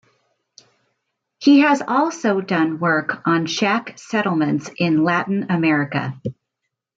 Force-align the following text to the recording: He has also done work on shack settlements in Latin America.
He 1.37 1.59
has 1.59 1.83
also 1.87 2.41
done 2.41 2.79
work 2.79 3.21
on 3.27 3.45
shack 3.45 3.99
settlements 3.99 4.71
in 4.79 5.03
Latin 5.03 5.51
America. 5.51 6.19